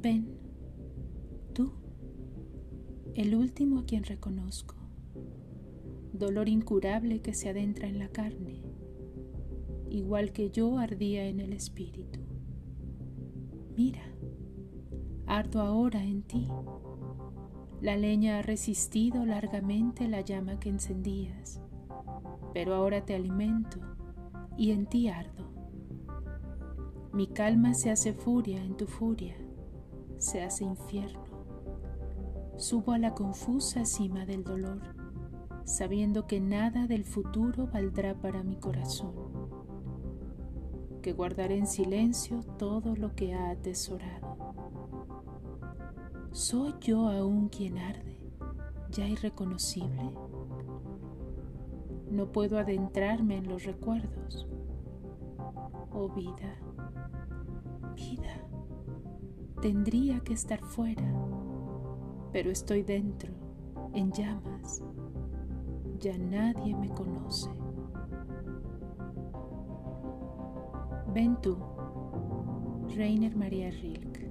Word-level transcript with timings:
Ven, 0.00 0.28
tú, 1.52 1.72
el 3.14 3.34
último 3.34 3.80
a 3.80 3.84
quien 3.84 4.04
reconozco, 4.04 4.76
dolor 6.12 6.48
incurable 6.48 7.20
que 7.20 7.34
se 7.34 7.48
adentra 7.48 7.88
en 7.88 7.98
la 7.98 8.08
carne, 8.08 8.62
igual 9.90 10.32
que 10.32 10.50
yo 10.50 10.78
ardía 10.78 11.26
en 11.26 11.40
el 11.40 11.52
espíritu. 11.52 12.20
Mira, 13.76 14.04
ardo 15.26 15.62
ahora 15.62 16.04
en 16.04 16.22
ti. 16.22 16.46
La 17.80 17.96
leña 17.96 18.38
ha 18.38 18.42
resistido 18.42 19.26
largamente 19.26 20.06
la 20.06 20.20
llama 20.20 20.60
que 20.60 20.68
encendías, 20.68 21.60
pero 22.54 22.74
ahora 22.76 23.04
te 23.04 23.16
alimento 23.16 23.80
y 24.56 24.70
en 24.70 24.86
ti 24.86 25.08
ardo. 25.08 25.50
Mi 27.12 27.26
calma 27.26 27.74
se 27.74 27.90
hace 27.90 28.12
furia 28.12 28.62
en 28.62 28.76
tu 28.76 28.86
furia, 28.86 29.34
se 30.18 30.42
hace 30.42 30.64
infierno. 30.64 31.24
Subo 32.56 32.92
a 32.92 32.98
la 32.98 33.14
confusa 33.14 33.84
cima 33.84 34.26
del 34.26 34.42
dolor, 34.44 34.80
sabiendo 35.64 36.26
que 36.26 36.40
nada 36.40 36.86
del 36.86 37.04
futuro 37.04 37.68
valdrá 37.72 38.14
para 38.14 38.42
mi 38.42 38.56
corazón, 38.56 39.12
que 41.02 41.12
guardaré 41.12 41.56
en 41.56 41.66
silencio 41.66 42.42
todo 42.58 42.96
lo 42.96 43.14
que 43.14 43.34
ha 43.34 43.50
atesorado. 43.50 44.36
¿Soy 46.32 46.74
yo 46.80 47.08
aún 47.08 47.48
quien 47.48 47.78
arde, 47.78 48.20
ya 48.90 49.06
irreconocible? 49.06 50.12
No 52.10 52.32
puedo 52.32 52.58
adentrarme 52.58 53.36
en 53.36 53.48
los 53.48 53.64
recuerdos. 53.64 54.48
Oh 55.92 56.08
vida, 56.08 56.56
tendría 59.60 60.20
que 60.20 60.34
estar 60.34 60.60
fuera, 60.60 61.12
pero 62.32 62.50
estoy 62.50 62.82
dentro, 62.82 63.32
en 63.92 64.12
llamas. 64.12 64.82
Ya 65.98 66.16
nadie 66.16 66.74
me 66.76 66.88
conoce. 66.90 67.50
Ven 71.12 71.36
tú, 71.40 71.56
Reiner 72.94 73.34
María 73.36 73.70
Rilke. 73.70 74.30